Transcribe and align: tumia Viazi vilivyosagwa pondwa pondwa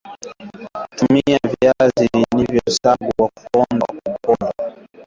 tumia 0.95 1.39
Viazi 1.51 2.09
vilivyosagwa 2.35 3.29
pondwa 3.51 4.15
pondwa 4.21 4.53